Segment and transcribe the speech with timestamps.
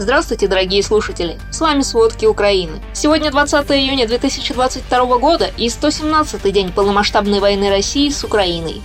[0.00, 1.38] Здравствуйте, дорогие слушатели!
[1.50, 2.80] С вами «Сводки Украины».
[2.94, 8.80] Сегодня 20 июня 2022 года и 117-й день полномасштабной войны России с Украиной.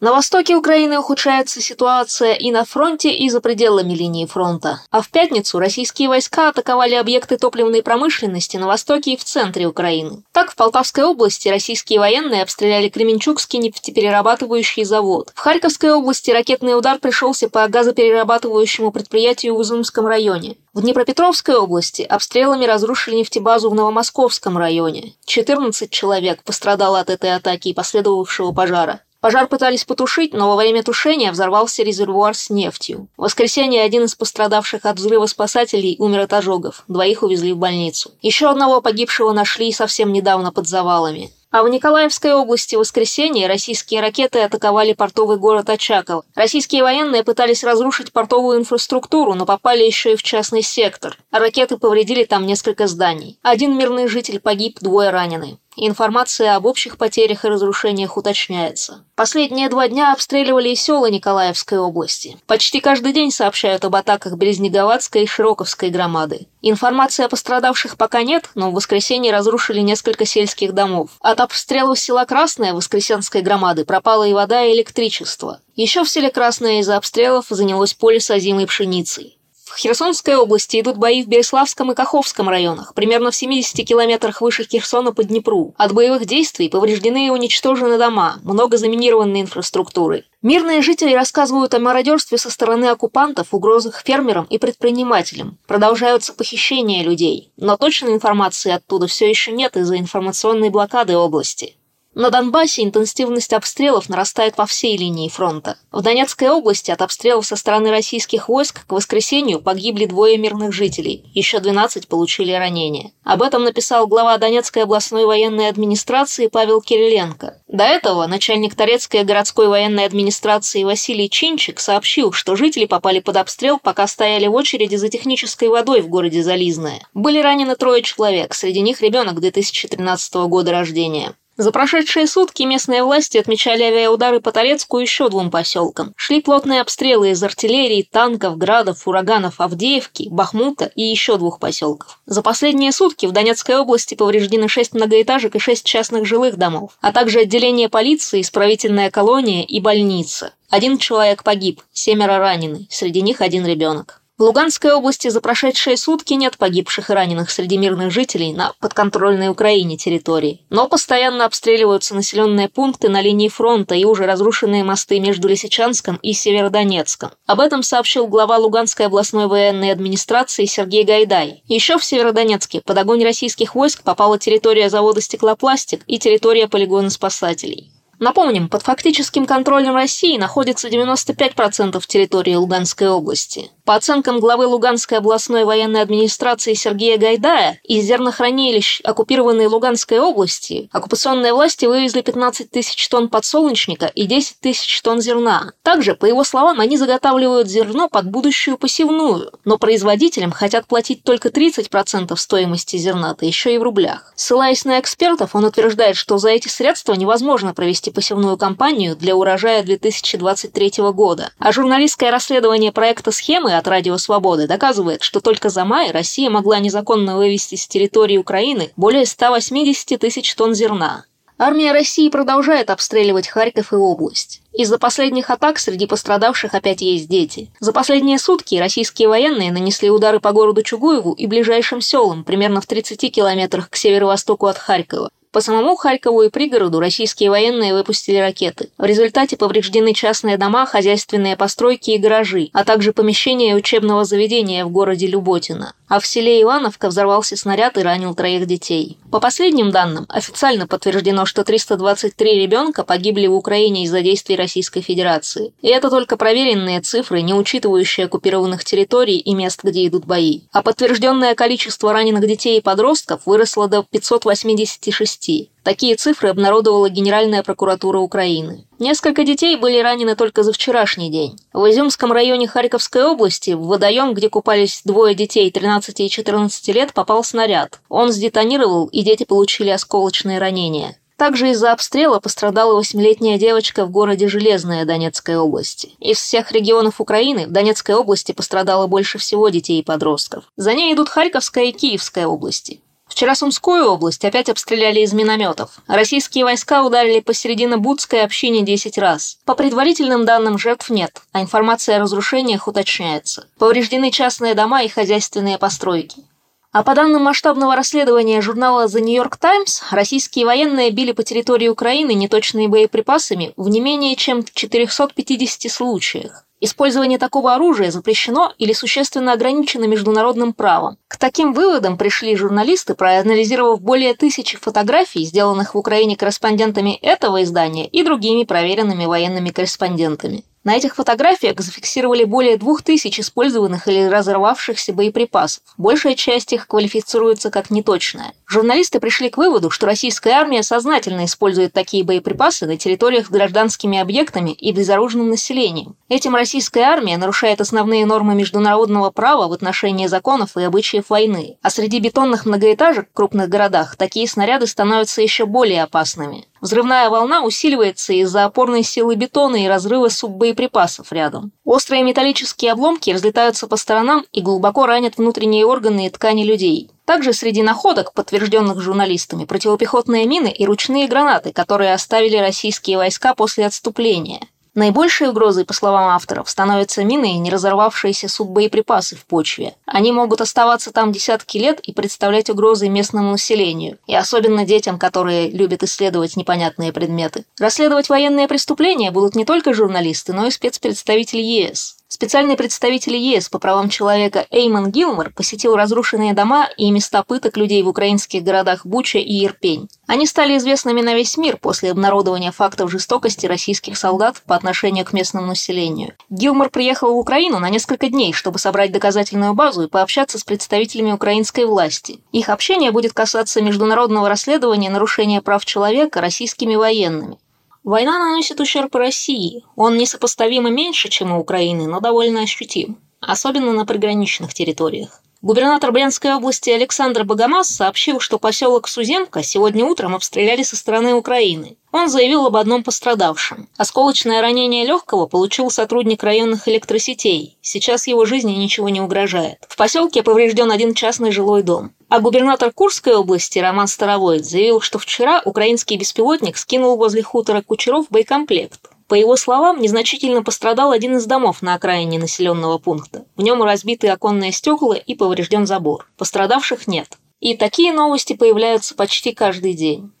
[0.00, 4.80] На востоке Украины ухудшается ситуация и на фронте, и за пределами линии фронта.
[4.92, 10.22] А в пятницу российские войска атаковали объекты топливной промышленности на востоке и в центре Украины.
[10.30, 15.32] Так, в Полтавской области российские военные обстреляли Кременчугский нефтеперерабатывающий завод.
[15.34, 20.58] В Харьковской области ракетный удар пришелся по газоперерабатывающему предприятию в Изумском районе.
[20.74, 25.14] В Днепропетровской области обстрелами разрушили нефтебазу в Новомосковском районе.
[25.24, 29.00] 14 человек пострадало от этой атаки и последовавшего пожара.
[29.20, 33.08] Пожар пытались потушить, но во время тушения взорвался резервуар с нефтью.
[33.16, 38.12] В воскресенье один из пострадавших от взрыва спасателей умер от ожогов, двоих увезли в больницу.
[38.22, 41.32] Еще одного погибшего нашли совсем недавно под завалами.
[41.50, 46.24] А в Николаевской области в воскресенье российские ракеты атаковали портовый город Очаков.
[46.34, 51.16] Российские военные пытались разрушить портовую инфраструктуру, но попали еще и в частный сектор.
[51.32, 53.38] ракеты повредили там несколько зданий.
[53.42, 55.58] Один мирный житель погиб, двое ранены.
[55.80, 59.04] Информация об общих потерях и разрушениях уточняется.
[59.14, 62.36] Последние два дня обстреливали и села Николаевской области.
[62.48, 66.48] Почти каждый день сообщают об атаках Березнеговатской и Широковской громады.
[66.62, 71.10] Информации о пострадавших пока нет, но в воскресенье разрушили несколько сельских домов.
[71.20, 75.60] От обстрелов села Красное Воскресенской громады пропала и вода, и электричество.
[75.76, 79.37] Еще в селе Красное из-за обстрелов занялось поле с озимой пшеницей.
[79.68, 84.64] В Херсонской области идут бои в Береславском и Каховском районах, примерно в 70 километрах выше
[84.64, 85.74] Херсона по Днепру.
[85.76, 90.24] От боевых действий повреждены и уничтожены дома, много заминированной инфраструктуры.
[90.40, 95.58] Мирные жители рассказывают о мародерстве со стороны оккупантов, угрозах фермерам и предпринимателям.
[95.66, 97.52] Продолжаются похищения людей.
[97.56, 101.74] Но точной информации оттуда все еще нет из-за информационной блокады области.
[102.18, 105.78] На Донбассе интенсивность обстрелов нарастает по всей линии фронта.
[105.92, 111.30] В Донецкой области от обстрелов со стороны российских войск к воскресенью погибли двое мирных жителей,
[111.32, 113.12] еще 12 получили ранения.
[113.22, 117.62] Об этом написал глава Донецкой областной военной администрации Павел Кириленко.
[117.68, 123.78] До этого начальник Торецкой городской военной администрации Василий Чинчик сообщил, что жители попали под обстрел,
[123.78, 127.06] пока стояли в очереди за технической водой в городе Зализное.
[127.14, 131.34] Были ранены трое человек, среди них ребенок 2013 года рождения.
[131.58, 136.14] За прошедшие сутки местные власти отмечали авиаудары по Торецку еще двум поселкам.
[136.16, 142.20] Шли плотные обстрелы из артиллерии, танков, градов, ураганов Авдеевки, Бахмута и еще двух поселков.
[142.26, 147.12] За последние сутки в Донецкой области повреждены шесть многоэтажек и шесть частных жилых домов, а
[147.12, 150.52] также отделение полиции, исправительная колония и больница.
[150.70, 154.17] Один человек погиб, семеро ранены, среди них один ребенок.
[154.38, 159.48] В Луганской области за прошедшие сутки нет погибших и раненых среди мирных жителей на подконтрольной
[159.48, 165.48] Украине территории, но постоянно обстреливаются населенные пункты на линии фронта и уже разрушенные мосты между
[165.48, 167.32] Лисичанском и Северодонецком.
[167.46, 171.64] Об этом сообщил глава Луганской областной военной администрации Сергей Гайдай.
[171.66, 177.90] Еще в Северодонецке под огонь российских войск попала территория завода «Стеклопластик» и территория полигона спасателей.
[178.20, 183.70] Напомним, под фактическим контролем России находится 95% территории Луганской области.
[183.88, 191.54] По оценкам главы Луганской областной военной администрации Сергея Гайдая, из зернохранилищ оккупированной Луганской области оккупационные
[191.54, 195.72] власти вывезли 15 тысяч тонн подсолнечника и 10 тысяч тонн зерна.
[195.82, 201.48] Также, по его словам, они заготавливают зерно под будущую посевную, но производителям хотят платить только
[201.48, 204.34] 30% стоимости зерна, то еще и в рублях.
[204.36, 209.82] Ссылаясь на экспертов, он утверждает, что за эти средства невозможно провести посевную кампанию для урожая
[209.82, 211.52] 2023 года.
[211.58, 216.78] А журналистское расследование проекта схемы от Радио Свободы доказывает, что только за май Россия могла
[216.78, 221.24] незаконно вывести с территории Украины более 180 тысяч тонн зерна.
[221.60, 224.62] Армия России продолжает обстреливать Харьков и область.
[224.72, 227.72] Из-за последних атак среди пострадавших опять есть дети.
[227.80, 232.86] За последние сутки российские военные нанесли удары по городу Чугуеву и ближайшим селам, примерно в
[232.86, 235.30] 30 километрах к северо-востоку от Харькова.
[235.58, 238.90] По самому Харькову и пригороду российские военные выпустили ракеты.
[238.96, 244.90] В результате повреждены частные дома, хозяйственные постройки и гаражи, а также помещения учебного заведения в
[244.90, 245.94] городе Люботино.
[246.06, 249.18] А в селе Ивановка взорвался снаряд и ранил троих детей.
[249.30, 255.72] По последним данным, официально подтверждено, что 323 ребенка погибли в Украине из-за действий Российской Федерации.
[255.82, 260.60] И это только проверенные цифры, не учитывающие оккупированных территорий и мест, где идут бои.
[260.72, 265.70] А подтвержденное количество раненых детей и подростков выросло до 586 6.
[265.82, 268.84] Такие цифры обнародовала Генеральная прокуратура Украины.
[268.98, 271.58] Несколько детей были ранены только за вчерашний день.
[271.72, 277.14] В Изюмском районе Харьковской области в водоем, где купались двое детей 13 и 14 лет,
[277.14, 278.00] попал снаряд.
[278.10, 281.16] Он сдетонировал, и дети получили осколочные ранения.
[281.36, 286.10] Также из-за обстрела пострадала восьмилетняя девочка в городе Железная Донецкой области.
[286.18, 290.64] Из всех регионов Украины в Донецкой области пострадало больше всего детей и подростков.
[290.76, 293.00] За ней идут Харьковская и Киевская области.
[293.28, 295.98] Вчера Сумскую область опять обстреляли из минометов.
[296.06, 299.58] Российские войска ударили посередине Будской общине 10 раз.
[299.64, 303.66] По предварительным данным жертв нет, а информация о разрушениях уточняется.
[303.78, 306.42] Повреждены частные дома и хозяйственные постройки.
[306.90, 311.88] А по данным масштабного расследования журнала The New York Times, российские военные били по территории
[311.88, 316.64] Украины неточными боеприпасами в не менее чем 450 случаях.
[316.80, 321.18] Использование такого оружия запрещено или существенно ограничено международным правом.
[321.26, 328.06] К таким выводам пришли журналисты, проанализировав более тысячи фотографий, сделанных в Украине корреспондентами этого издания
[328.06, 330.64] и другими проверенными военными корреспондентами.
[330.84, 335.82] На этих фотографиях зафиксировали более двух тысяч использованных или разорвавшихся боеприпасов.
[335.96, 338.52] Большая часть их квалифицируется как неточная.
[338.66, 344.18] Журналисты пришли к выводу, что российская армия сознательно использует такие боеприпасы на территориях с гражданскими
[344.18, 346.16] объектами и безоружным населением.
[346.28, 351.76] Этим российская армия нарушает основные нормы международного права в отношении законов и обычаев войны.
[351.82, 356.66] А среди бетонных многоэтажек в крупных городах такие снаряды становятся еще более опасными.
[356.80, 361.72] Взрывная волна усиливается из-за опорной силы бетона и разрыва суббоеприпасов рядом.
[361.84, 367.10] Острые металлические обломки разлетаются по сторонам и глубоко ранят внутренние органы и ткани людей.
[367.24, 373.84] Также среди находок, подтвержденных журналистами, противопехотные мины и ручные гранаты, которые оставили российские войска после
[373.84, 374.60] отступления.
[374.94, 379.94] Наибольшей угрозой, по словам авторов, становятся мины и не разорвавшиеся суббоеприпасы в почве.
[380.06, 385.70] Они могут оставаться там десятки лет и представлять угрозы местному населению, и особенно детям, которые
[385.70, 387.64] любят исследовать непонятные предметы.
[387.78, 392.17] Расследовать военные преступления будут не только журналисты, но и спецпредставители ЕС.
[392.30, 398.02] Специальный представитель ЕС по правам человека Эймон Гилмор посетил разрушенные дома и места пыток людей
[398.02, 400.10] в украинских городах Буча и Ирпень.
[400.26, 405.32] Они стали известными на весь мир после обнародования фактов жестокости российских солдат по отношению к
[405.32, 406.34] местному населению.
[406.50, 411.32] Гилмор приехал в Украину на несколько дней, чтобы собрать доказательную базу и пообщаться с представителями
[411.32, 412.40] украинской власти.
[412.52, 417.56] Их общение будет касаться международного расследования нарушения прав человека российскими военными.
[418.04, 419.84] Война наносит ущерб России.
[419.96, 423.18] Он несопоставимо меньше, чем у Украины, но довольно ощутим.
[423.40, 425.42] Особенно на приграничных территориях.
[425.60, 431.96] Губернатор Брянской области Александр Богомаз сообщил, что поселок Суземка сегодня утром обстреляли со стороны Украины.
[432.12, 433.88] Он заявил об одном пострадавшем.
[433.96, 437.76] Осколочное ранение легкого получил сотрудник районных электросетей.
[437.82, 439.78] Сейчас его жизни ничего не угрожает.
[439.88, 442.12] В поселке поврежден один частный жилой дом.
[442.28, 448.26] А губернатор Курской области Роман Старовой заявил, что вчера украинский беспилотник скинул возле хутора Кучеров
[448.30, 449.10] боекомплект.
[449.28, 453.44] По его словам, незначительно пострадал один из домов на окраине населенного пункта.
[453.56, 456.26] В нем разбиты оконные стекла и поврежден забор.
[456.38, 457.36] Пострадавших нет.
[457.60, 460.32] И такие новости появляются почти каждый день.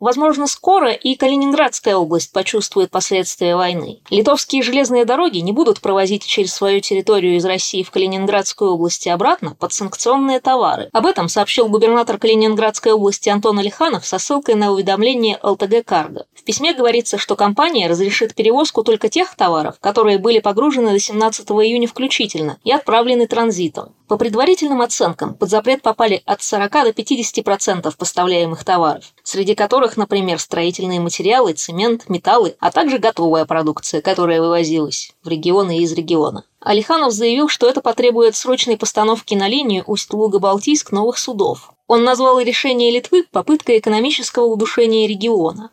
[0.00, 4.00] Возможно, скоро и Калининградская область почувствует последствия войны.
[4.10, 9.10] Литовские железные дороги не будут провозить через свою территорию из России в Калининградскую область и
[9.10, 10.88] обратно подсанкционные товары.
[10.92, 16.26] Об этом сообщил губернатор Калининградской области Антон Алиханов со ссылкой на уведомление ЛТГ «Карго».
[16.32, 21.48] В письме говорится, что компания разрешит перевозку только тех товаров, которые были погружены до 17
[21.50, 23.94] июня включительно и отправлены транзитом.
[24.08, 30.38] По предварительным оценкам, под запрет попали от 40 до 50% поставляемых товаров, среди которых, например,
[30.38, 36.44] строительные материалы, цемент, металлы, а также готовая продукция, которая вывозилась в регионы и из региона.
[36.60, 41.74] Алиханов заявил, что это потребует срочной постановки на линию Усть-Луга-Балтийск новых судов.
[41.86, 45.70] Он назвал решение Литвы попыткой экономического удушения региона.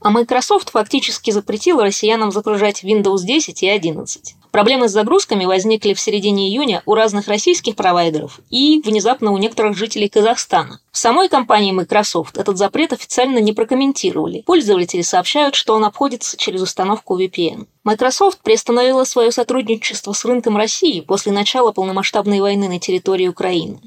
[0.00, 4.34] А Microsoft фактически запретил россиянам загружать Windows 10 и 11.
[4.50, 9.76] Проблемы с загрузками возникли в середине июня у разных российских провайдеров и внезапно у некоторых
[9.76, 10.80] жителей Казахстана.
[10.90, 14.42] В самой компании Microsoft этот запрет официально не прокомментировали.
[14.46, 17.66] Пользователи сообщают, что он обходится через установку VPN.
[17.84, 23.80] Microsoft приостановила свое сотрудничество с рынком России после начала полномасштабной войны на территории Украины.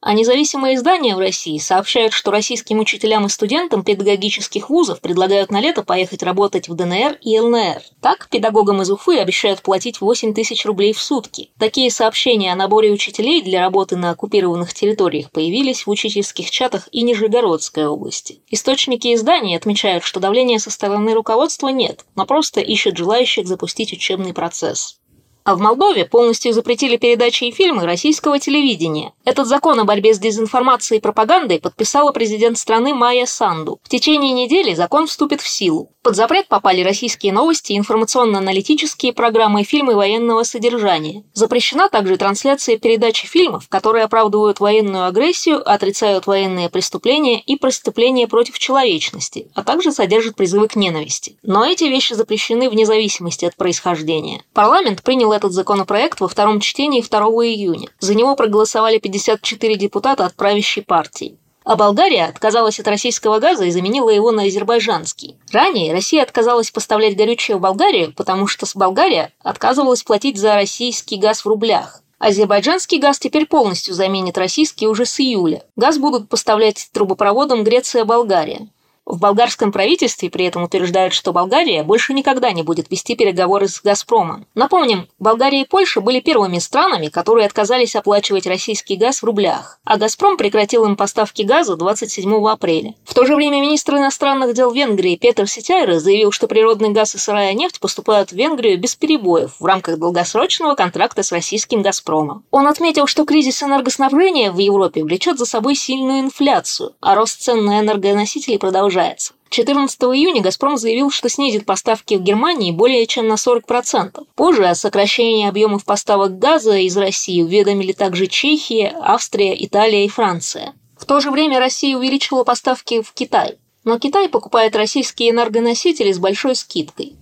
[0.00, 5.60] А независимые издания в России сообщают, что российским учителям и студентам педагогических вузов предлагают на
[5.60, 7.82] лето поехать работать в ДНР и ЛНР.
[8.00, 11.50] Так, педагогам из Уфы обещают платить 8 тысяч рублей в сутки.
[11.58, 17.02] Такие сообщения о наборе учителей для работы на оккупированных территориях появились в учительских чатах и
[17.02, 18.42] Нижегородской области.
[18.48, 24.34] Источники изданий отмечают, что давления со стороны руководства нет, но просто ищут желающих запустить учебный
[24.34, 25.00] процесс.
[25.46, 29.12] А в Молдове полностью запретили передачи и фильмы российского телевидения.
[29.24, 33.78] Этот закон о борьбе с дезинформацией и пропагандой подписала президент страны Майя Санду.
[33.84, 35.92] В течение недели закон вступит в силу.
[36.02, 41.24] Под запрет попали российские новости, информационно-аналитические программы и фильмы военного содержания.
[41.32, 48.58] Запрещена также трансляция передачи фильмов, которые оправдывают военную агрессию, отрицают военные преступления и преступления против
[48.58, 51.38] человечности, а также содержат призывы к ненависти.
[51.42, 54.42] Но эти вещи запрещены вне зависимости от происхождения.
[54.52, 57.88] Парламент принял этот законопроект во втором чтении 2 июня.
[58.00, 61.38] За него проголосовали 54 депутата от правящей партии.
[61.66, 65.36] А Болгария отказалась от российского газа и заменила его на азербайджанский.
[65.52, 71.44] Ранее Россия отказалась поставлять горючее в Болгарию, потому что Болгария отказывалась платить за российский газ
[71.44, 72.02] в рублях.
[72.18, 75.64] Азербайджанский газ теперь полностью заменит российский уже с июля.
[75.76, 78.68] Газ будут поставлять трубопроводом Греция-Болгария.
[79.06, 83.80] В болгарском правительстве при этом утверждают, что Болгария больше никогда не будет вести переговоры с
[83.80, 84.48] «Газпромом».
[84.56, 89.96] Напомним, Болгария и Польша были первыми странами, которые отказались оплачивать российский газ в рублях, а
[89.96, 92.96] «Газпром» прекратил им поставки газа 27 апреля.
[93.04, 97.18] В то же время министр иностранных дел Венгрии Петр Ситяйра заявил, что природный газ и
[97.18, 102.42] сырая нефть поступают в Венгрию без перебоев в рамках долгосрочного контракта с российским «Газпромом».
[102.50, 107.64] Он отметил, что кризис энергоснабжения в Европе влечет за собой сильную инфляцию, а рост цен
[107.64, 109.34] на энергоносители продолжается продолжается.
[109.48, 114.26] 14 июня «Газпром» заявил, что снизит поставки в Германии более чем на 40%.
[114.34, 120.74] Позже о сокращении объемов поставок газа из России уведомили также Чехия, Австрия, Италия и Франция.
[120.98, 123.56] В то же время Россия увеличила поставки в Китай.
[123.84, 127.14] Но Китай покупает российские энергоносители с большой скидкой.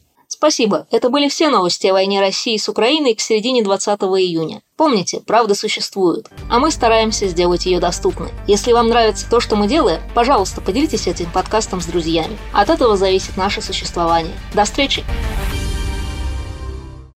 [0.44, 0.86] Спасибо.
[0.90, 4.60] Это были все новости о войне России с Украиной к середине 20 июня.
[4.76, 8.28] Помните, правда существует, а мы стараемся сделать ее доступной.
[8.46, 12.36] Если вам нравится то, что мы делаем, пожалуйста, поделитесь этим подкастом с друзьями.
[12.52, 14.34] От этого зависит наше существование.
[14.52, 15.02] До встречи!